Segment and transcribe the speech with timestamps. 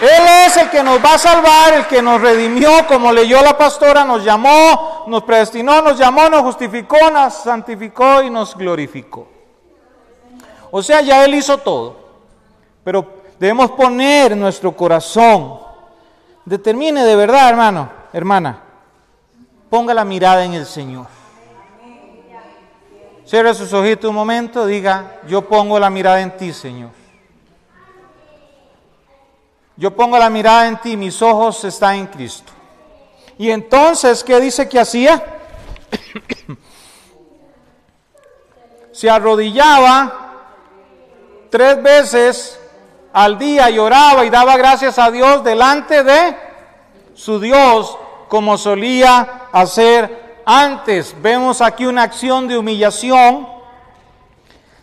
[0.00, 3.58] Él es el que nos va a salvar, el que nos redimió, como leyó la
[3.58, 9.26] pastora, nos llamó, nos predestinó, nos llamó, nos justificó, nos santificó y nos glorificó.
[10.70, 11.96] O sea, ya Él hizo todo.
[12.84, 13.06] Pero
[13.40, 15.58] debemos poner nuestro corazón.
[16.44, 18.62] Determine de verdad, hermano, hermana.
[19.68, 21.06] Ponga la mirada en el Señor.
[23.26, 26.97] Cierre sus ojitos un momento, diga, yo pongo la mirada en ti, Señor.
[29.78, 32.52] Yo pongo la mirada en ti, mis ojos están en Cristo.
[33.38, 35.24] Y entonces, ¿qué dice que hacía?
[38.92, 40.32] Se arrodillaba
[41.48, 42.58] tres veces
[43.12, 46.36] al día y oraba y daba gracias a Dios delante de
[47.14, 47.96] su Dios,
[48.28, 51.14] como solía hacer antes.
[51.22, 53.46] Vemos aquí una acción de humillación,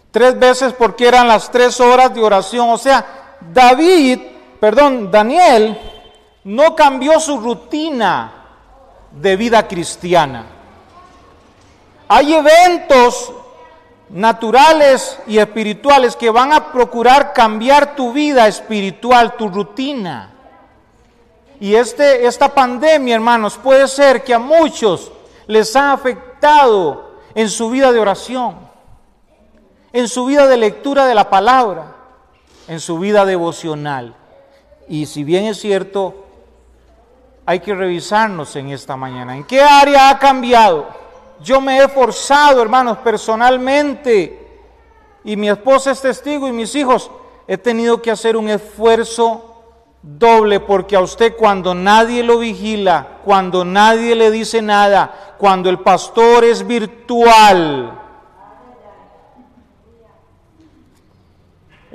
[0.09, 2.69] tres veces porque eran las tres horas de oración.
[2.69, 4.34] O sea, David
[4.65, 5.79] perdón, Daniel
[6.45, 8.31] no cambió su rutina
[9.11, 10.43] de vida cristiana.
[12.07, 13.31] Hay eventos
[14.09, 20.31] naturales y espirituales que van a procurar cambiar tu vida espiritual, tu rutina.
[21.59, 25.11] Y este, esta pandemia, hermanos, puede ser que a muchos
[25.45, 28.55] les ha afectado en su vida de oración,
[29.93, 31.95] en su vida de lectura de la palabra,
[32.67, 34.24] en su vida devocional.
[34.87, 36.25] Y si bien es cierto,
[37.45, 39.35] hay que revisarnos en esta mañana.
[39.35, 40.87] ¿En qué área ha cambiado?
[41.41, 44.39] Yo me he forzado, hermanos, personalmente,
[45.23, 47.11] y mi esposa es testigo y mis hijos,
[47.47, 49.51] he tenido que hacer un esfuerzo
[50.01, 55.79] doble porque a usted cuando nadie lo vigila, cuando nadie le dice nada, cuando el
[55.79, 58.04] pastor es virtual,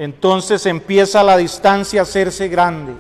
[0.01, 2.95] entonces empieza la distancia a hacerse grande.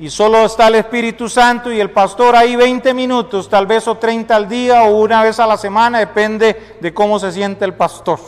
[0.00, 3.96] Y solo está el Espíritu Santo y el pastor ahí 20 minutos, tal vez o
[3.96, 7.74] 30 al día o una vez a la semana, depende de cómo se siente el
[7.74, 8.18] pastor.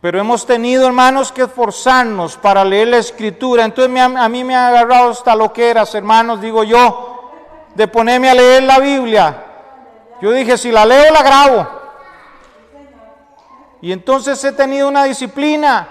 [0.00, 3.66] Pero hemos tenido, hermanos, que esforzarnos para leer la escritura.
[3.66, 7.32] Entonces a mí me ha agarrado hasta lo que eras, hermanos, digo yo,
[7.74, 9.44] de ponerme a leer la Biblia.
[10.22, 11.77] Yo dije, si la leo, la grabo.
[13.80, 15.88] Y entonces he tenido una disciplina.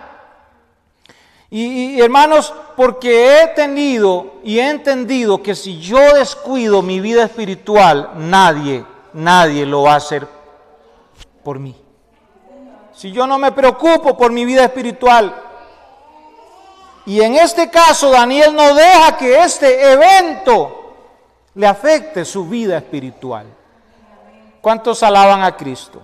[1.50, 8.12] Y, hermanos, porque he tenido y he entendido que si yo descuido mi vida espiritual,
[8.16, 10.28] nadie, nadie lo va a hacer
[11.44, 11.76] por mí.
[12.94, 15.34] Si yo no me preocupo por mi vida espiritual,
[17.06, 20.78] y en este caso Daniel no deja que este evento
[21.56, 23.46] le afecte su vida espiritual.
[24.60, 26.02] ¿Cuántos alaban a Cristo?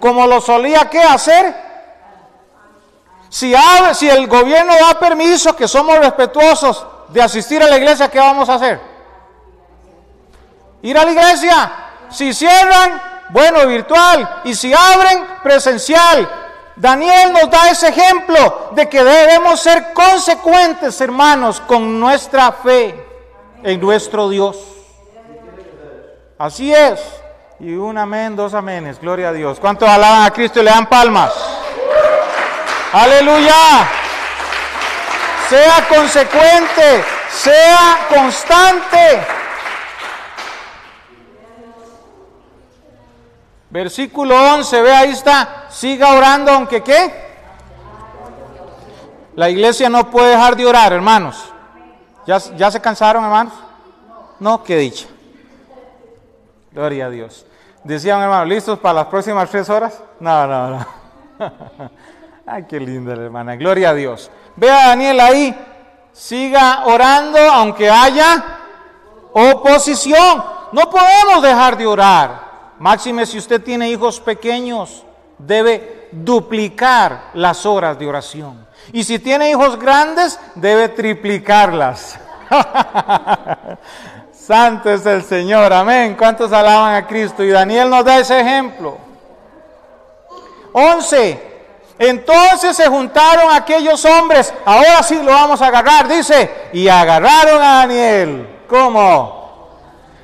[0.00, 1.66] Como lo solía que hacer.
[3.28, 3.54] Si,
[3.94, 8.48] si el gobierno da permiso, que somos respetuosos de asistir a la iglesia, ¿qué vamos
[8.48, 8.80] a hacer?
[10.82, 11.72] Ir a la iglesia.
[12.10, 14.40] Si cierran, bueno, virtual.
[14.44, 16.28] Y si abren, presencial.
[16.76, 23.06] Daniel nos da ese ejemplo de que debemos ser consecuentes, hermanos, con nuestra fe
[23.62, 24.58] en nuestro Dios.
[26.38, 27.00] Así es.
[27.58, 29.58] Y un amén, dos aménes, gloria a Dios.
[29.58, 31.32] ¿Cuántos alaban a Cristo y le dan palmas?
[32.92, 33.88] Aleluya.
[35.48, 39.26] Sea consecuente, sea constante.
[43.70, 47.26] Versículo 11, ve ahí está, siga orando aunque qué.
[49.34, 51.52] La iglesia no puede dejar de orar, hermanos.
[52.26, 53.52] ¿Ya, ya se cansaron, hermanos?
[54.40, 55.06] No, qué dicha.
[56.76, 57.46] Gloria a Dios.
[57.84, 59.98] Decían, hermano, ¿listos para las próximas tres horas?
[60.20, 60.86] No, no, no.
[62.46, 63.56] Ay, qué linda la hermana.
[63.56, 64.30] Gloria a Dios.
[64.56, 65.58] Vea a Daniel ahí.
[66.12, 68.58] Siga orando aunque haya
[69.32, 70.44] oposición.
[70.72, 72.74] No podemos dejar de orar.
[72.78, 75.02] Máxime, si usted tiene hijos pequeños,
[75.38, 78.66] debe duplicar las horas de oración.
[78.92, 82.20] Y si tiene hijos grandes, debe triplicarlas.
[84.46, 86.14] Santo es el Señor, amén.
[86.16, 87.42] ¿Cuántos alaban a Cristo?
[87.42, 88.96] Y Daniel nos da ese ejemplo.
[90.72, 91.54] 11.
[91.98, 97.78] Entonces se juntaron aquellos hombres, ahora sí lo vamos a agarrar, dice, y agarraron a
[97.78, 98.60] Daniel.
[98.68, 99.68] ¿Cómo?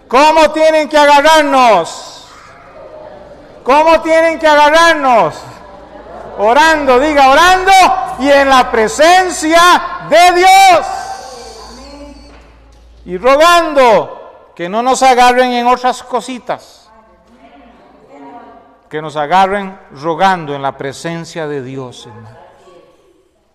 [0.07, 2.29] ¿Cómo tienen que agarrarnos?
[3.65, 5.35] ¿Cómo tienen que agarrarnos?
[6.39, 7.73] Orando, diga, orando
[8.21, 9.61] y en la presencia
[10.09, 11.02] de Dios
[13.05, 16.91] y rogando que no nos agarren en otras cositas,
[18.89, 22.09] que nos agarren rogando en la presencia de Dios,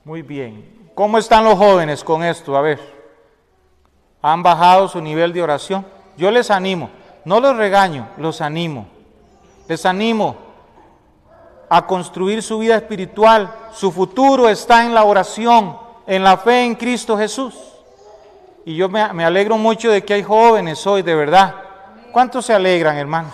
[0.04, 0.78] Muy bien.
[0.96, 2.58] ¿Cómo están los jóvenes con esto?
[2.58, 2.80] A ver.
[4.22, 5.86] ¿Han bajado su nivel de oración?
[6.18, 6.90] Yo les animo,
[7.24, 8.88] no los regaño, los animo.
[9.68, 10.36] Les animo
[11.70, 13.54] a construir su vida espiritual.
[13.74, 15.78] Su futuro está en la oración,
[16.08, 17.76] en la fe en Cristo Jesús.
[18.68, 21.56] Y yo me, alegro mucho de que hay jóvenes hoy, de verdad.
[22.12, 23.34] ¿Cuántos se alegran, hermanos?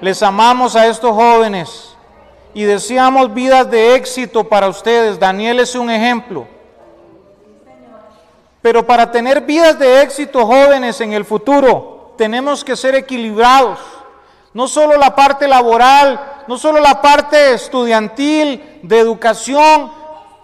[0.00, 1.96] Les amamos a estos jóvenes
[2.54, 5.18] y deseamos vidas de éxito para ustedes.
[5.18, 6.46] Daniel es un ejemplo.
[8.62, 13.80] Pero para tener vidas de éxito jóvenes en el futuro, tenemos que ser equilibrados.
[14.54, 19.90] No solo la parte laboral, no solo la parte estudiantil, de educación,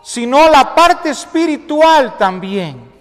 [0.02, 2.91] sino la parte espiritual también.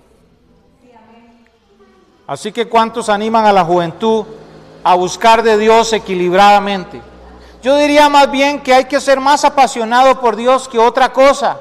[2.31, 4.23] Así que ¿cuántos animan a la juventud
[4.85, 7.01] a buscar de Dios equilibradamente?
[7.61, 11.59] Yo diría más bien que hay que ser más apasionado por Dios que otra cosa.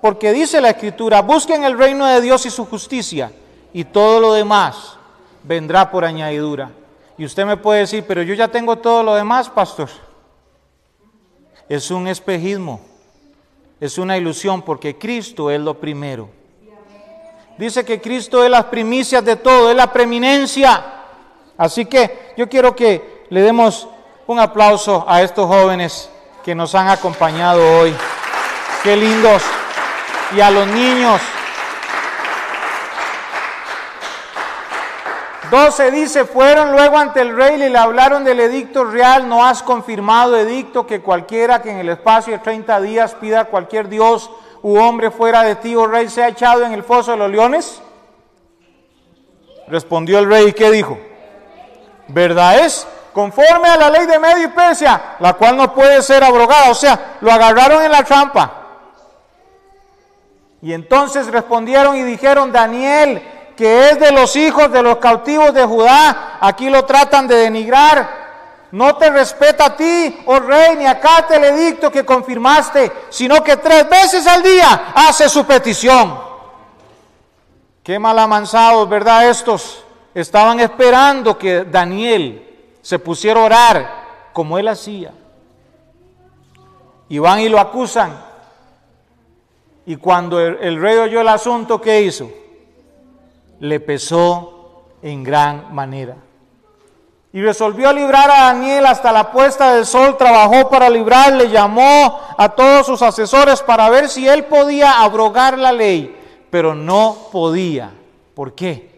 [0.00, 3.32] Porque dice la Escritura, busquen el reino de Dios y su justicia
[3.72, 4.98] y todo lo demás
[5.42, 6.70] vendrá por añadidura.
[7.18, 9.88] Y usted me puede decir, pero yo ya tengo todo lo demás, pastor.
[11.68, 12.80] Es un espejismo,
[13.80, 16.28] es una ilusión porque Cristo es lo primero.
[17.58, 20.82] Dice que Cristo es las primicias de todo, es la preeminencia.
[21.58, 23.88] Así que yo quiero que le demos
[24.26, 26.10] un aplauso a estos jóvenes
[26.44, 27.94] que nos han acompañado hoy.
[28.82, 29.42] Qué lindos.
[30.34, 31.20] Y a los niños.
[35.50, 39.62] 12 dice, fueron luego ante el rey y le hablaron del edicto real, no has
[39.62, 44.30] confirmado edicto que cualquiera que en el espacio de 30 días pida a cualquier dios
[44.62, 47.82] u hombre fuera de ti, oh rey, sea echado en el foso de los leones?
[49.68, 50.98] Respondió el rey, ¿y qué dijo?
[52.08, 52.86] ¿Verdad es?
[53.12, 56.70] Conforme a la ley de Medio y Persia, la cual no puede ser abrogada.
[56.70, 58.62] O sea, lo agarraron en la trampa.
[60.62, 63.22] Y entonces respondieron y dijeron, Daniel,
[63.56, 68.21] que es de los hijos de los cautivos de Judá, aquí lo tratan de denigrar.
[68.72, 73.58] No te respeta a ti, oh rey, ni acá el edicto que confirmaste, sino que
[73.58, 76.18] tres veces al día hace su petición.
[77.82, 79.28] Qué mal amansados, ¿verdad?
[79.28, 79.84] Estos
[80.14, 82.48] estaban esperando que Daniel
[82.80, 85.12] se pusiera a orar como él hacía.
[87.10, 88.24] Y van y lo acusan.
[89.84, 92.30] Y cuando el, el rey oyó el asunto, ¿qué hizo?
[93.60, 96.16] Le pesó en gran manera.
[97.32, 102.50] Y resolvió librar a Daniel hasta la puesta del sol, trabajó para librarle, llamó a
[102.50, 106.14] todos sus asesores para ver si él podía abrogar la ley,
[106.50, 107.92] pero no podía.
[108.34, 108.92] ¿Por qué?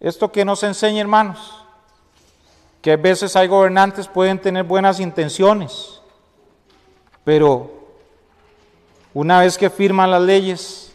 [0.00, 1.62] Esto que nos enseña, hermanos,
[2.80, 6.00] que a veces hay gobernantes pueden tener buenas intenciones,
[7.22, 7.70] pero
[9.12, 10.89] una vez que firman las leyes,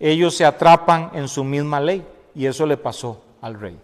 [0.00, 2.04] ellos se atrapan en su misma ley
[2.34, 3.78] y eso le pasó al rey.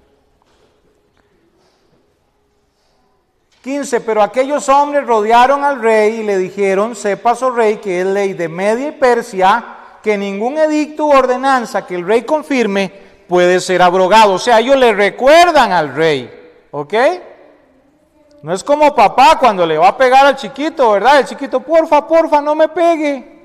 [3.62, 4.00] 15.
[4.00, 8.32] Pero aquellos hombres rodearon al rey y le dijeron, sepas, oh rey, que es ley
[8.32, 9.64] de Media y Persia,
[10.02, 12.92] que ningún edicto u ordenanza que el rey confirme
[13.28, 14.34] puede ser abrogado.
[14.34, 16.30] O sea, ellos le recuerdan al rey,
[16.70, 16.94] ¿ok?
[18.42, 21.19] No es como papá cuando le va a pegar al chiquito, ¿verdad?
[21.19, 23.35] El chiquito, porfa, porfa, no me pegue.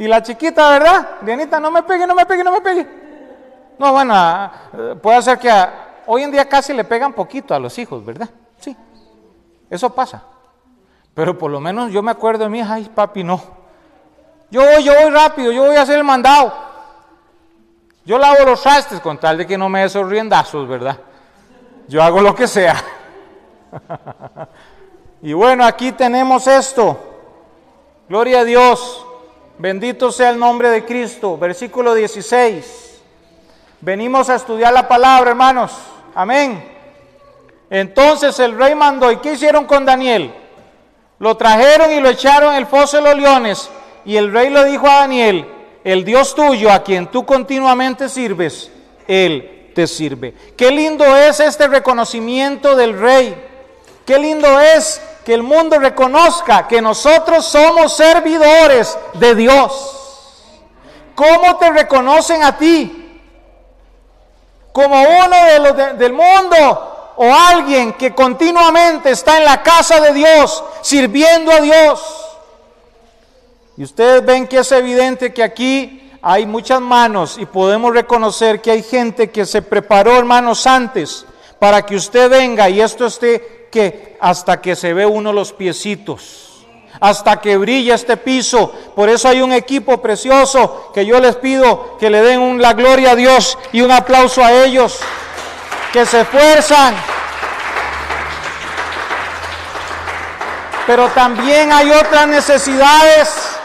[0.00, 1.08] Y la chiquita, ¿verdad?
[1.20, 2.86] Dianita, no me pegue, no me pegue, no me pegue.
[3.78, 4.50] No, bueno, ah,
[5.02, 5.52] puede ser que
[6.06, 8.30] hoy en día casi le pegan poquito a los hijos, ¿verdad?
[8.58, 8.74] Sí,
[9.68, 10.22] eso pasa.
[11.12, 13.42] Pero por lo menos yo me acuerdo de mi hija, ay papi, no.
[14.50, 16.50] Yo voy, yo voy rápido, yo voy a hacer el mandado.
[18.06, 20.96] Yo lavo los trastes con tal de que no me dé esos riendazos, ¿verdad?
[21.88, 22.82] Yo hago lo que sea.
[25.20, 26.98] y bueno, aquí tenemos esto.
[28.08, 29.08] Gloria a Dios.
[29.60, 31.36] Bendito sea el nombre de Cristo.
[31.36, 32.98] Versículo 16.
[33.82, 35.72] Venimos a estudiar la palabra, hermanos.
[36.14, 36.64] Amén.
[37.68, 39.12] Entonces el rey mandó.
[39.12, 40.32] ¿Y qué hicieron con Daniel?
[41.18, 43.68] Lo trajeron y lo echaron en el foso de los leones.
[44.06, 45.46] Y el rey le dijo a Daniel,
[45.84, 48.72] el Dios tuyo a quien tú continuamente sirves,
[49.06, 50.32] Él te sirve.
[50.56, 53.36] Qué lindo es este reconocimiento del rey.
[54.06, 59.70] Qué lindo es que el mundo reconozca que nosotros somos servidores de Dios.
[61.14, 63.20] ¿Cómo te reconocen a ti?
[64.72, 70.14] Como uno de los del mundo o alguien que continuamente está en la casa de
[70.14, 72.02] Dios, sirviendo a Dios.
[73.76, 78.72] Y ustedes ven que es evidente que aquí hay muchas manos y podemos reconocer que
[78.72, 81.24] hay gente que se preparó, hermanos, antes
[81.60, 86.66] para que usted venga y esto esté que hasta que se ve uno los piecitos,
[87.00, 88.72] hasta que brilla este piso.
[88.94, 93.12] Por eso hay un equipo precioso que yo les pido que le den la gloria
[93.12, 94.98] a Dios y un aplauso a ellos,
[95.92, 96.94] que se esfuerzan.
[100.86, 103.56] Pero también hay otras necesidades.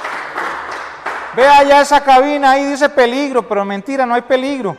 [1.36, 4.78] Vea ya esa cabina ahí dice peligro, pero mentira, no hay peligro.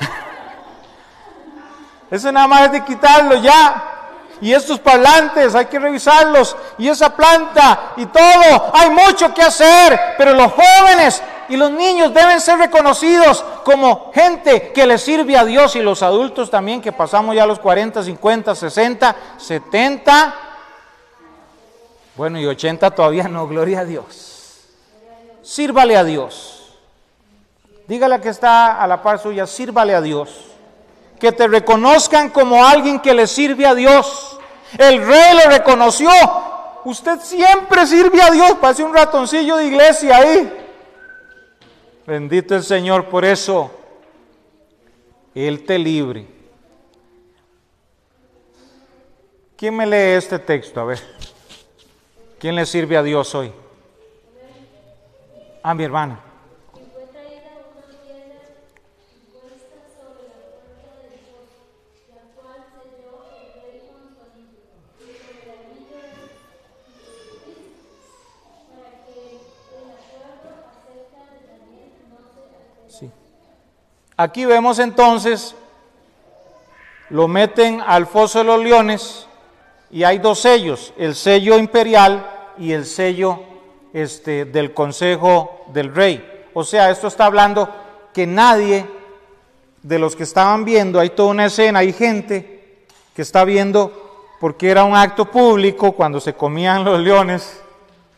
[2.10, 3.97] Eso nada más es de quitarlo ya.
[4.40, 6.56] Y estos parlantes hay que revisarlos.
[6.78, 8.72] Y esa planta y todo.
[8.72, 9.98] Hay mucho que hacer.
[10.16, 15.44] Pero los jóvenes y los niños deben ser reconocidos como gente que le sirve a
[15.44, 15.76] Dios.
[15.76, 20.34] Y los adultos también que pasamos ya los 40, 50, 60, 70.
[22.16, 23.46] Bueno, y 80 todavía no.
[23.46, 24.66] Gloria a Dios.
[25.42, 26.76] Sírvale a Dios.
[27.86, 29.46] Dígale que está a la par suya.
[29.46, 30.48] Sírvale a Dios
[31.18, 34.38] que te reconozcan como alguien que le sirve a Dios.
[34.76, 36.10] El rey le reconoció.
[36.84, 38.52] Usted siempre sirve a Dios.
[38.60, 40.66] Parece un ratoncillo de iglesia ahí.
[42.06, 43.70] Bendito el Señor por eso.
[45.34, 46.26] Él te libre.
[49.56, 50.80] ¿Quién me lee este texto?
[50.80, 51.00] A ver.
[52.38, 53.52] ¿Quién le sirve a Dios hoy?
[55.62, 56.27] A mi hermana.
[74.16, 75.54] Aquí vemos entonces,
[77.10, 79.28] lo meten al foso de los leones
[79.90, 82.28] y hay dos sellos, el sello imperial
[82.58, 83.40] y el sello
[83.92, 86.48] este, del consejo del rey.
[86.52, 87.72] O sea, esto está hablando
[88.12, 88.86] que nadie
[89.82, 94.68] de los que estaban viendo, hay toda una escena, hay gente que está viendo porque
[94.70, 97.62] era un acto público cuando se comían los leones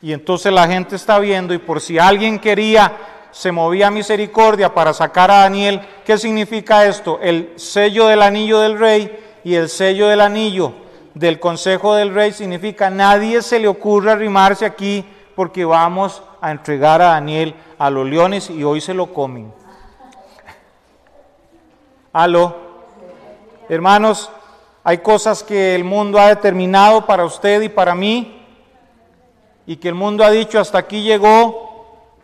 [0.03, 2.93] y entonces la gente está viendo y por si alguien quería
[3.33, 5.81] se movía misericordia para sacar a Daniel.
[6.05, 7.19] ¿Qué significa esto?
[7.23, 10.73] El sello del anillo del rey y el sello del anillo
[11.15, 17.03] del consejo del rey significa nadie se le ocurra arrimarse aquí porque vamos a entregar
[17.03, 19.53] a Daniel a los leones y hoy se lo comen.
[22.13, 22.71] Aló.
[23.69, 24.31] Hermanos,
[24.83, 28.43] hay cosas que el mundo ha determinado para usted y para mí
[29.67, 31.80] y que el mundo ha dicho hasta aquí llegó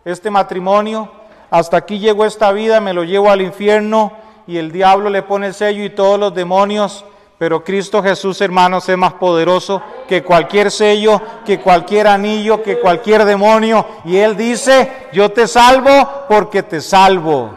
[0.07, 1.11] este matrimonio,
[1.51, 4.13] hasta aquí llegó esta vida, me lo llevo al infierno
[4.47, 7.05] y el diablo le pone el sello y todos los demonios,
[7.39, 13.25] pero Cristo Jesús, hermanos, es más poderoso que cualquier sello, que cualquier anillo, que cualquier
[13.25, 13.85] demonio.
[14.05, 17.51] Y Él dice, yo te salvo porque te salvo.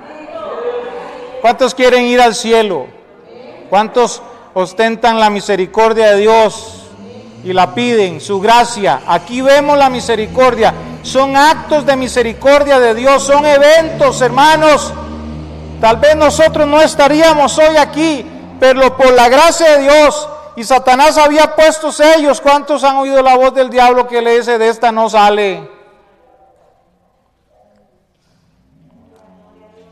[1.41, 2.87] ¿Cuántos quieren ir al cielo?
[3.69, 4.23] ¿Cuántos
[4.55, 6.78] ostentan la misericordia de Dios
[7.43, 9.01] y la piden, su gracia?
[9.07, 14.93] Aquí vemos la misericordia son actos de misericordia de Dios, son eventos, hermanos.
[15.79, 18.25] Tal vez nosotros no estaríamos hoy aquí,
[18.59, 22.41] pero por la gracia de Dios y Satanás había puesto sellos.
[22.41, 25.69] ¿Cuántos han oído la voz del diablo que le dice, de esta no sale?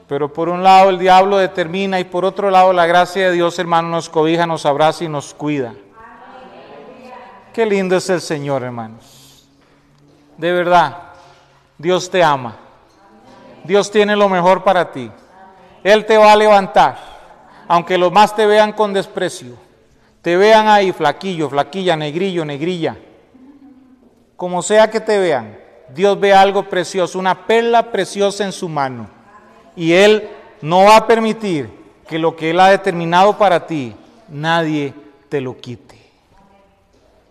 [0.07, 3.59] Pero por un lado el diablo determina y por otro lado la gracia de Dios,
[3.59, 5.73] hermano, nos cobija, nos abraza y nos cuida.
[7.57, 9.47] Qué lindo es el Señor, hermanos.
[10.37, 10.95] De verdad,
[11.75, 12.55] Dios te ama.
[13.63, 15.09] Dios tiene lo mejor para ti.
[15.83, 16.99] Él te va a levantar,
[17.67, 19.55] aunque los más te vean con desprecio.
[20.21, 22.95] Te vean ahí flaquillo, flaquilla, negrillo, negrilla.
[24.35, 25.57] Como sea que te vean,
[25.89, 29.09] Dios ve algo precioso, una perla preciosa en su mano.
[29.75, 30.29] Y Él
[30.61, 31.71] no va a permitir
[32.07, 33.95] que lo que Él ha determinado para ti,
[34.27, 34.93] nadie
[35.27, 36.06] te lo quite.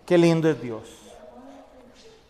[0.07, 0.83] Qué lindo es Dios.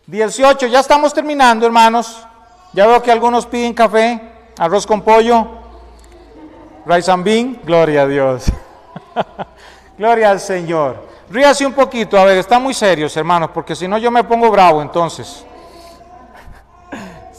[0.08, 2.26] 18, ya estamos terminando, hermanos.
[2.72, 4.20] Ya veo que algunos piden café,
[4.58, 5.46] arroz con pollo,
[6.84, 7.60] rice and bean.
[7.62, 8.46] Gloria a Dios.
[9.96, 11.06] Gloria al Señor.
[11.30, 14.50] Ríase un poquito, a ver, están muy serios, hermanos, porque si no yo me pongo
[14.50, 15.44] bravo entonces.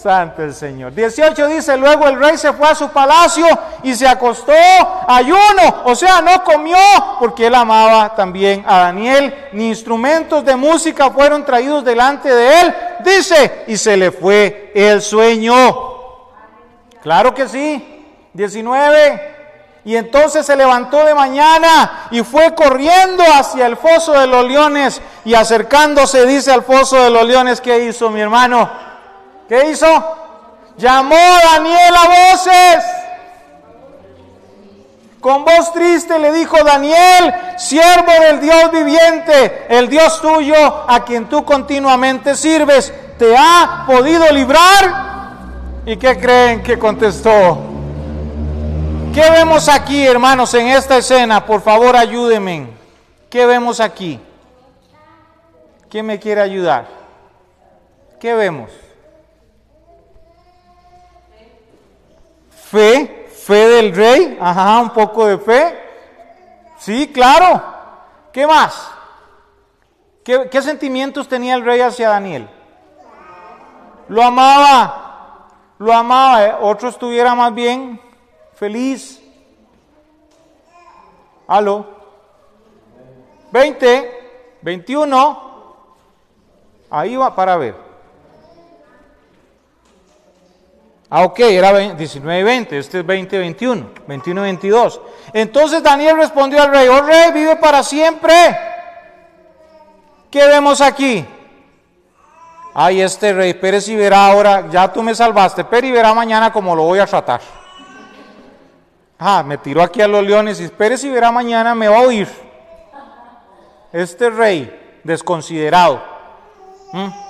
[0.02, 0.94] Santo el Señor.
[0.94, 3.46] 18 dice, luego el rey se fue a su palacio
[3.84, 4.54] y se acostó
[5.08, 6.78] ayuno, o sea, no comió
[7.20, 12.76] porque él amaba también a Daniel, ni instrumentos de música fueron traídos delante de él,
[13.04, 15.54] dice, y se le fue el sueño.
[17.02, 17.96] Claro que sí.
[18.34, 19.36] 19.
[19.84, 25.02] Y entonces se levantó de mañana y fue corriendo hacia el foso de los leones
[25.26, 28.89] y acercándose, dice al foso de los leones, ¿qué hizo mi hermano?
[29.50, 29.88] ¿Qué hizo?
[30.78, 32.86] Llamó a Daniel a voces.
[35.20, 40.56] Con voz triste le dijo Daniel, siervo del Dios viviente, el Dios tuyo
[40.88, 45.10] a quien tú continuamente sirves, ¿te ha podido librar?
[45.86, 47.58] ¿Y qué creen que contestó?
[49.14, 51.46] ¿Qué vemos aquí, hermanos, en esta escena?
[51.46, 52.68] Por favor, ayúdenme.
[53.30, 54.22] ¿Qué vemos aquí?
[55.90, 56.88] ¿Quién me quiere ayudar?
[58.22, 58.70] ¿Qué vemos?
[62.70, 65.80] Fe, fe del rey, ajá, un poco de fe.
[66.78, 67.64] Sí, claro.
[68.32, 68.92] ¿Qué más?
[70.24, 72.48] ¿Qué, sentimientos tenía el rey hacia Daniel?
[74.08, 75.48] Lo amaba,
[75.80, 76.46] lo amaba.
[76.46, 76.56] ¿eh?
[76.62, 78.00] Otro estuviera más bien
[78.54, 79.20] feliz.
[81.48, 81.88] Aló.
[83.52, 85.50] 20, 21.
[86.92, 87.89] Ahí va para ver.
[91.12, 95.02] Ah, ok, era 19 y 20, este es 20 21, 21 y 22.
[95.34, 98.34] Entonces Daniel respondió al rey, oh rey, vive para siempre.
[100.30, 101.26] ¿Qué vemos aquí?
[102.76, 106.54] Ay, este rey, Pérez y verá ahora, ya tú me salvaste, Pérez y verá mañana
[106.54, 107.42] cómo lo voy a tratar.
[109.18, 112.02] Ah, me tiró aquí a los leones y Pérez y verá mañana me va a
[112.02, 112.28] oír.
[113.92, 116.04] Este rey desconsiderado.
[116.94, 117.29] ¿Mm?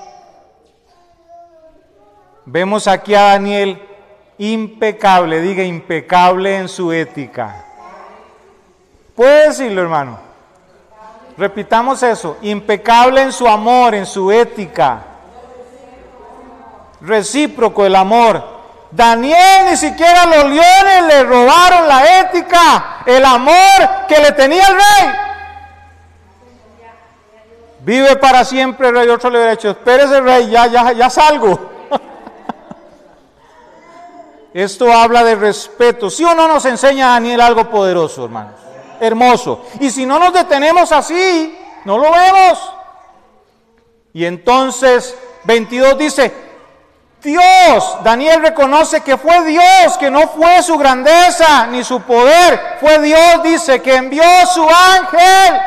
[2.51, 3.79] Vemos aquí a Daniel
[4.39, 7.63] impecable, diga impecable en su ética.
[9.15, 10.17] ¿Puede decirlo, hermano?
[11.37, 14.99] Repitamos eso, impecable en su amor, en su ética.
[17.01, 18.43] Recíproco el amor.
[18.89, 24.73] Daniel ni siquiera los leones le robaron la ética, el amor que le tenía el
[24.73, 25.15] rey.
[27.81, 29.07] Vive para siempre, rey.
[29.07, 31.77] Otro le hubiera dicho, espérese, rey, ya, ya, ya salgo.
[34.59, 36.09] Esto habla de respeto.
[36.09, 38.55] Si ¿Sí o no nos enseña Daniel algo poderoso, hermanos?
[38.99, 39.63] Hermoso.
[39.79, 42.73] Y si no nos detenemos así, no lo vemos.
[44.11, 46.33] Y entonces 22 dice,
[47.23, 52.99] Dios, Daniel reconoce que fue Dios, que no fue su grandeza ni su poder, fue
[52.99, 55.61] Dios, dice, que envió su ángel.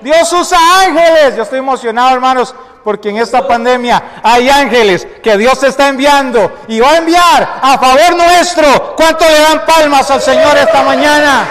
[0.00, 1.36] Dios usa ángeles.
[1.36, 6.78] Yo estoy emocionado, hermanos, porque en esta pandemia hay ángeles que Dios está enviando y
[6.80, 8.94] va a enviar a favor nuestro.
[8.94, 11.46] ¿Cuánto le dan palmas al Señor esta mañana?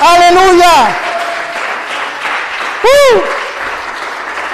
[0.00, 0.96] Aleluya.
[2.84, 3.20] ¡Uh!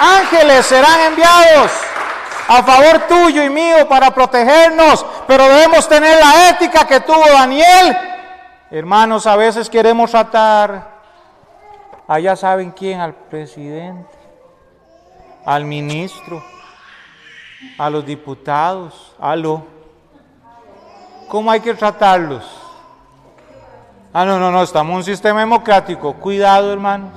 [0.01, 1.71] Ángeles serán enviados
[2.47, 7.95] a favor tuyo y mío para protegernos, pero debemos tener la ética que tuvo Daniel.
[8.71, 10.87] Hermanos, a veces queremos tratar,
[12.07, 14.18] allá saben quién, al presidente
[15.49, 16.43] al ministro,
[17.79, 19.65] a los diputados, a lo.
[21.27, 22.45] ¿Cómo hay que tratarlos?
[24.13, 26.13] Ah, no, no, no, estamos en un sistema democrático.
[26.13, 27.09] Cuidado, hermanos.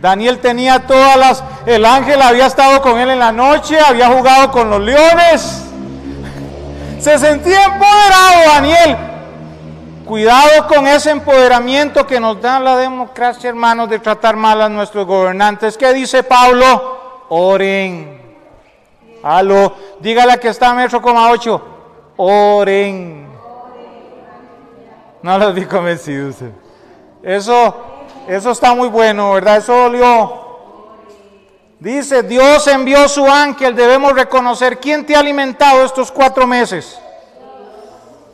[0.00, 1.44] Daniel tenía todas las...
[1.66, 5.64] El ángel había estado con él en la noche, había jugado con los leones.
[7.00, 9.09] Se sentía empoderado Daniel.
[10.10, 15.06] Cuidado con ese empoderamiento que nos da la democracia, hermanos, de tratar mal a nuestros
[15.06, 15.78] gobernantes.
[15.78, 17.26] ¿Qué dice Pablo?
[17.28, 18.20] Oren.
[19.22, 21.62] Aló, dígale que está a metro coma ocho.
[22.16, 23.28] Oren.
[25.22, 26.38] No los vi convencidos.
[27.22, 27.76] Eso,
[28.26, 29.58] eso está muy bueno, ¿verdad?
[29.58, 30.42] Eso dolió.
[31.78, 36.98] Dice, Dios envió su ángel, debemos reconocer quién te ha alimentado estos cuatro meses.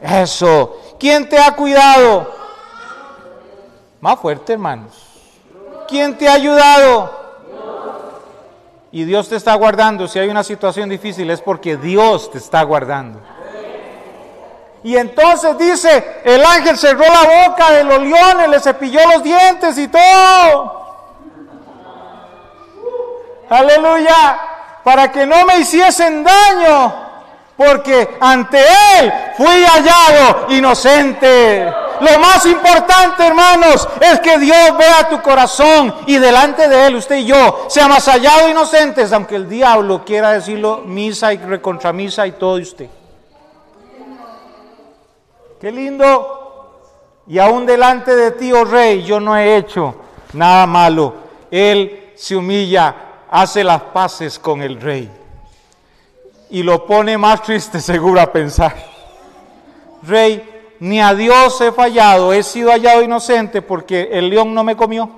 [0.00, 0.78] Eso.
[0.98, 2.34] ¿Quién te ha cuidado?
[4.00, 4.94] Más fuerte, hermanos.
[5.88, 7.26] ¿Quién te ha ayudado?
[8.92, 10.08] Y Dios te está guardando.
[10.08, 13.20] Si hay una situación difícil es porque Dios te está guardando.
[14.82, 19.76] Y entonces dice, el ángel cerró la boca de los leones, le cepilló los dientes
[19.78, 20.86] y todo.
[23.50, 24.38] Aleluya.
[24.84, 27.05] Para que no me hiciesen daño
[27.56, 31.64] porque ante Él fui hallado inocente.
[32.00, 37.16] Lo más importante, hermanos, es que Dios vea tu corazón y delante de Él, usted
[37.16, 42.56] y yo, seamos hallados inocentes, aunque el diablo quiera decirlo misa y recontramisa y todo
[42.56, 42.88] usted.
[45.58, 46.34] Qué lindo.
[47.28, 49.96] Y aún delante de ti, oh rey, yo no he hecho
[50.34, 51.14] nada malo.
[51.50, 52.94] Él se humilla,
[53.30, 55.10] hace las paces con el rey
[56.50, 58.74] y lo pone más triste seguro a pensar.
[60.02, 64.76] Rey, ni a Dios he fallado, he sido hallado inocente porque el león no me
[64.76, 65.10] comió.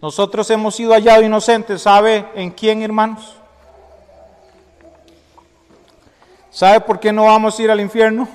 [0.00, 3.36] Nosotros hemos sido hallados inocentes, ¿sabe en quién, hermanos?
[6.50, 8.28] ¿Sabe por qué no vamos a ir al infierno?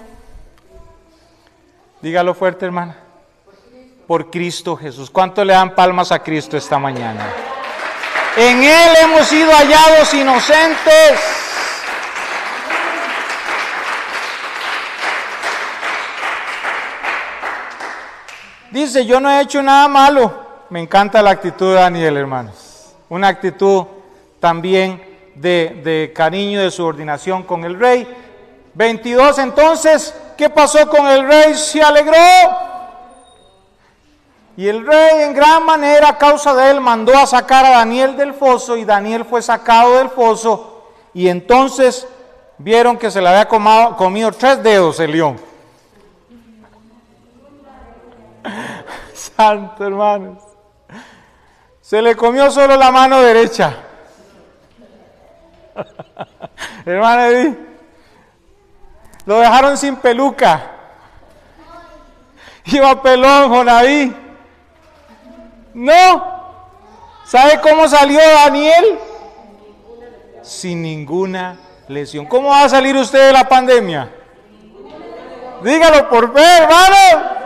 [2.01, 2.97] Dígalo fuerte, hermana.
[4.05, 5.09] Por Cristo Jesús.
[5.09, 7.50] ¿Cuánto le dan palmas a Cristo esta mañana?
[8.37, 11.19] En Él hemos sido hallados inocentes.
[18.71, 20.65] Dice, yo no he hecho nada malo.
[20.69, 22.93] Me encanta la actitud de Daniel, hermanos.
[23.09, 23.83] Una actitud
[24.39, 25.03] también
[25.35, 28.07] de, de cariño, de subordinación con el rey.
[28.73, 31.53] 22, entonces, ¿qué pasó con el rey?
[31.55, 32.70] Se alegró.
[34.57, 38.17] Y el rey en gran manera a causa de él mandó a sacar a Daniel
[38.17, 42.07] del foso y Daniel fue sacado del foso y entonces
[42.57, 45.39] vieron que se le había comido tres dedos el león.
[49.13, 50.43] Santo hermanos.
[51.81, 53.75] Se le comió solo la mano derecha.
[56.85, 57.57] Hermano Edith,
[59.25, 60.71] lo dejaron sin peluca.
[62.65, 64.15] Iba pelón, Jonaví.
[65.73, 66.41] No.
[67.25, 68.99] ¿Sabe cómo salió Daniel?
[70.41, 71.57] Sin ninguna
[71.87, 72.25] lesión.
[72.25, 74.09] ¿Cómo va a salir usted de la pandemia?
[75.63, 77.41] Dígalo por fe, hermano.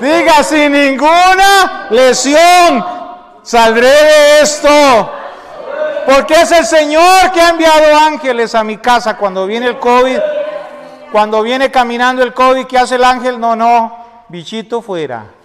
[0.00, 2.84] Diga, sin ninguna lesión
[3.42, 5.12] saldré de esto.
[6.06, 10.18] Porque es el Señor que ha enviado ángeles a mi casa cuando viene el COVID.
[11.12, 13.40] Cuando viene caminando el COVID, ¿qué hace el ángel?
[13.40, 13.96] No, no,
[14.28, 15.39] bichito fuera.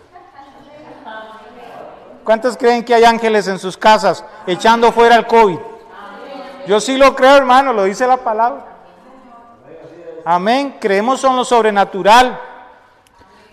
[2.25, 5.59] ¿Cuántos creen que hay ángeles en sus casas echando fuera el COVID?
[6.67, 8.65] Yo sí lo creo, hermano, lo dice la palabra.
[10.25, 10.77] Amén.
[10.81, 12.41] Creemos en lo sobrenatural.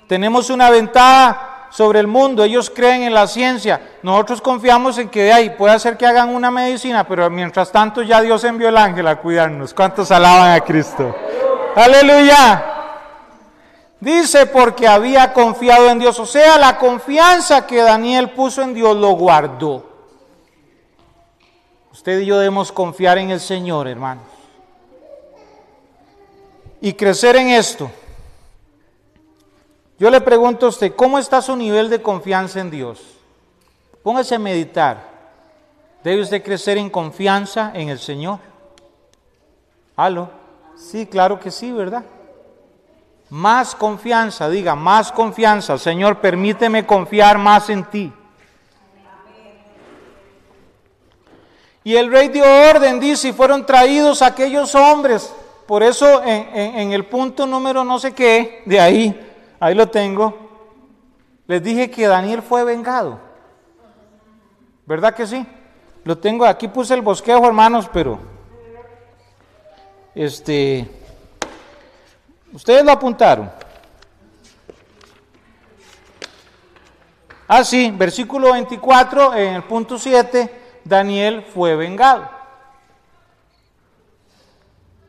[0.09, 2.43] Tenemos una ventaja sobre el mundo.
[2.45, 3.99] Ellos creen en la ciencia.
[4.03, 8.01] Nosotros confiamos en que de ahí puede ser que hagan una medicina, pero mientras tanto
[8.01, 9.75] ya Dios envió el ángel a cuidarnos.
[9.75, 11.15] ¿Cuántos alaban a Cristo?
[11.77, 12.72] Aleluya.
[14.03, 16.19] Dice porque había confiado en Dios.
[16.19, 19.89] O sea, la confianza que Daniel puso en Dios lo guardó.
[21.93, 24.25] Usted y yo debemos confiar en el Señor, hermanos.
[26.81, 27.93] Y crecer en esto.
[30.01, 33.01] Yo le pregunto a usted, ¿cómo está su nivel de confianza en Dios?
[34.03, 35.13] Póngase a meditar.
[36.03, 38.41] ¿Debe usted crecer en confianza en el Señor?
[39.95, 40.29] ¿Aló?
[40.75, 42.03] Sí, claro que sí, ¿verdad?
[43.33, 45.79] Más confianza, diga, más confianza.
[45.79, 48.13] Señor, permíteme confiar más en ti.
[51.83, 55.35] Y el rey dio orden, dice, fueron traídos aquellos hombres.
[55.67, 60.35] Por eso en, en el punto número no sé qué, de ahí, Ahí lo tengo.
[61.47, 63.21] Les dije que Daniel fue vengado.
[64.85, 65.47] ¿Verdad que sí?
[66.03, 68.19] Lo tengo, aquí puse el bosquejo, hermanos, pero
[70.17, 71.02] este
[72.53, 73.51] ustedes lo apuntaron.
[77.49, 82.29] Ah, sí, versículo 24, en el punto 7, Daniel fue vengado.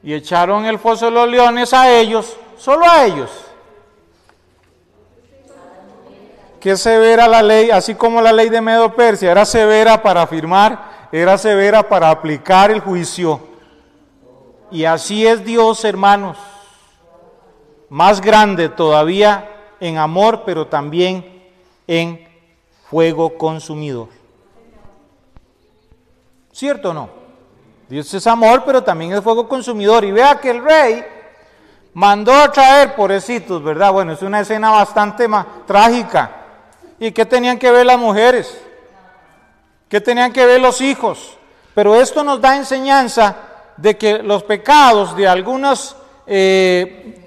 [0.01, 3.29] Y echaron el foso de los leones a ellos, solo a ellos
[6.63, 11.09] Qué severa la ley, así como la ley de Medo Persia era severa para afirmar,
[11.11, 13.41] era severa para aplicar el juicio.
[14.71, 16.37] Y así es Dios, hermanos,
[17.93, 19.47] más grande todavía
[19.79, 21.43] en amor, pero también
[21.85, 22.27] en
[22.89, 24.07] fuego consumidor.
[26.51, 27.09] ¿Cierto o no?
[27.87, 30.03] Dios es amor, pero también es fuego consumidor.
[30.05, 31.05] Y vea que el rey
[31.93, 33.91] mandó a traer pobrecitos, ¿verdad?
[33.91, 36.31] Bueno, es una escena bastante más trágica.
[36.97, 38.59] ¿Y qué tenían que ver las mujeres?
[39.87, 41.37] ¿Qué tenían que ver los hijos?
[41.75, 43.35] Pero esto nos da enseñanza
[43.77, 47.22] de que los pecados de algunos eh,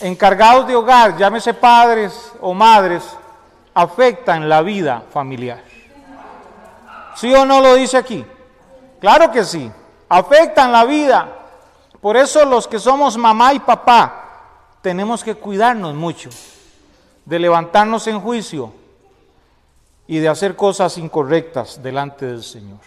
[0.00, 3.04] encargados de hogar, llámese padres o madres,
[3.74, 5.62] afectan la vida familiar.
[7.16, 8.24] ¿Sí o no lo dice aquí?
[9.00, 9.70] Claro que sí,
[10.08, 11.28] afectan la vida.
[12.00, 14.20] Por eso los que somos mamá y papá
[14.80, 16.30] tenemos que cuidarnos mucho
[17.24, 18.72] de levantarnos en juicio
[20.06, 22.80] y de hacer cosas incorrectas delante del Señor.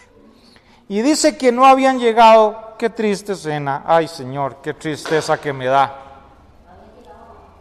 [0.88, 5.66] Y dice que no habían llegado, qué triste escena, ay Señor, qué tristeza que me
[5.66, 6.03] da.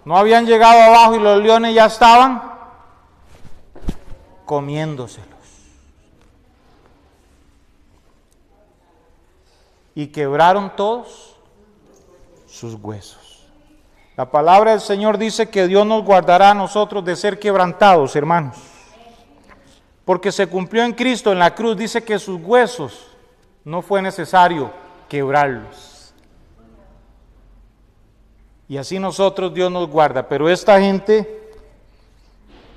[0.05, 2.41] No habían llegado abajo y los leones ya estaban
[4.45, 5.29] comiéndoselos.
[9.95, 11.35] Y quebraron todos
[12.47, 13.47] sus huesos.
[14.17, 18.73] La palabra del Señor dice que Dios nos guardará a nosotros de ser quebrantados, hermanos
[20.05, 23.07] porque se cumplió en Cristo en la cruz, dice que sus huesos
[23.63, 24.71] no fue necesario
[25.07, 25.92] quebrarlos.
[28.67, 30.27] Y así nosotros Dios nos guarda.
[30.27, 31.51] Pero esta gente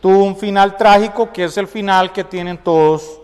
[0.01, 3.21] tuvo un final trágico que es el final que tienen todos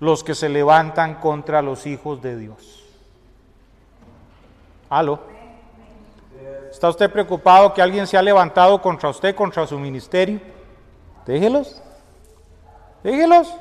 [0.00, 2.84] los que se levantan contra los hijos de Dios.
[4.88, 5.20] ¿Aló?
[6.70, 10.40] ¿Está usted preocupado que alguien se ha levantado contra usted, contra su ministerio?
[11.26, 11.82] Déjelos.
[13.02, 13.52] Déjelos.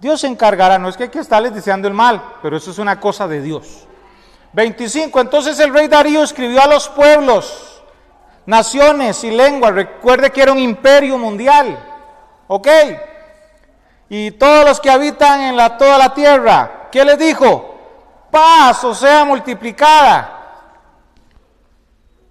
[0.00, 2.78] Dios se encargará, no es que hay que estarles deseando el mal, pero eso es
[2.78, 3.86] una cosa de Dios.
[4.56, 5.20] 25.
[5.20, 7.82] Entonces el rey Darío escribió a los pueblos,
[8.46, 9.74] naciones y lenguas.
[9.74, 11.78] Recuerde que era un imperio mundial.
[12.48, 12.66] ¿Ok?
[14.08, 17.74] Y todos los que habitan en la, toda la tierra, ¿qué les dijo?
[18.30, 20.32] Paz o sea multiplicada.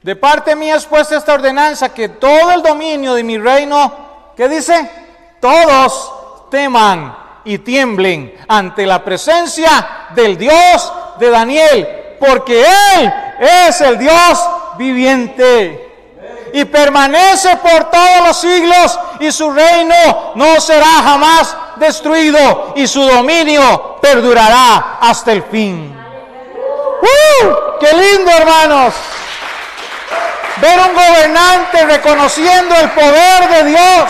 [0.02, 4.50] De parte mía es puesta esta ordenanza que todo el dominio de mi reino, ¿qué
[4.50, 4.90] dice?
[5.40, 13.98] Todos teman y tiemblen ante la presencia del Dios de Daniel, porque Él es el
[13.98, 15.82] Dios viviente
[16.54, 23.02] y permanece por todos los siglos y su reino no será jamás destruido y su
[23.02, 25.94] dominio perdurará hasta el fin.
[27.02, 27.80] ¡Uh!
[27.80, 28.94] ¡Qué lindo, hermanos!
[30.58, 34.10] Ver un gobernante reconociendo el poder de Dios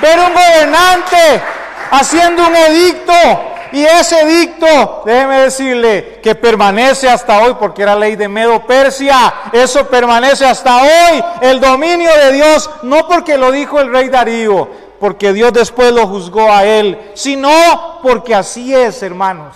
[0.00, 1.42] ver un gobernante
[1.90, 8.16] haciendo un edicto y ese edicto, déjeme decirle, que permanece hasta hoy porque era ley
[8.16, 13.80] de Medo Persia, eso permanece hasta hoy, el dominio de Dios, no porque lo dijo
[13.80, 17.50] el rey Darío, porque Dios después lo juzgó a él, sino
[18.02, 19.54] porque así es, hermanos.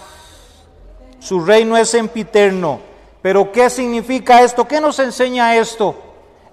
[1.18, 2.80] Su reino es empiterno.
[3.22, 4.66] Pero ¿qué significa esto?
[4.66, 5.94] ¿Qué nos enseña esto?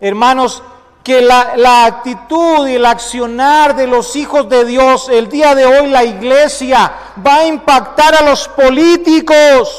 [0.02, 0.62] Hermanos,
[1.08, 5.88] que la, actitud y el accionar de los hijos de Dios, el día de hoy
[5.90, 6.92] la iglesia
[7.26, 9.70] va a impactar a los políticos.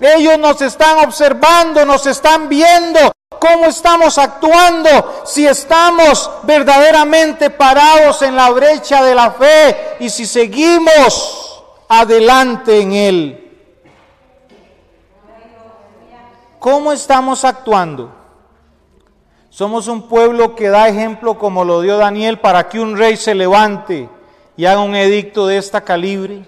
[0.00, 8.34] Ellos nos están observando, nos están viendo cómo estamos actuando, si estamos verdaderamente parados en
[8.34, 13.52] la brecha de la fe y si seguimos adelante en él.
[16.58, 18.17] ¿Cómo estamos actuando?
[19.58, 23.34] Somos un pueblo que da ejemplo como lo dio Daniel para que un rey se
[23.34, 24.08] levante
[24.56, 26.44] y haga un edicto de esta calibre.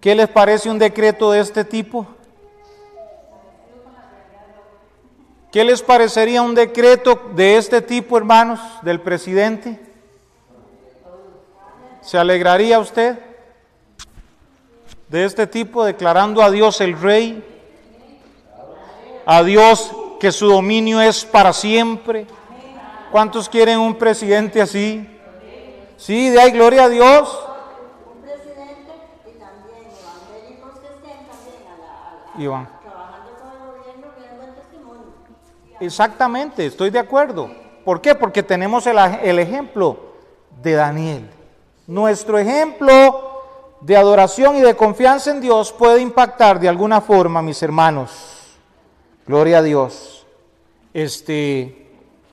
[0.00, 2.04] ¿Qué les parece un decreto de este tipo?
[5.52, 9.78] ¿Qué les parecería un decreto de este tipo, hermanos, del presidente?
[12.00, 13.16] ¿Se alegraría usted
[15.08, 17.44] de este tipo declarando a Dios el rey?
[19.24, 22.28] A Dios que su dominio es para siempre.
[23.10, 25.04] ¿Cuántos quieren un presidente así?
[25.96, 27.40] Sí, de ahí gloria a Dios.
[28.06, 28.92] Un presidente
[29.26, 32.68] y también evangélicos que estén también a la, Iván.
[32.84, 35.02] trabajando con el gobierno que den buen testimonio.
[35.80, 37.50] Exactamente, estoy de acuerdo.
[37.84, 38.14] ¿Por qué?
[38.14, 39.98] Porque tenemos el, el ejemplo
[40.62, 41.30] de Daniel.
[41.88, 43.42] Nuestro ejemplo
[43.80, 48.41] de adoración y de confianza en Dios puede impactar de alguna forma, mis hermanos.
[49.26, 50.26] Gloria a Dios.
[50.94, 51.81] Este,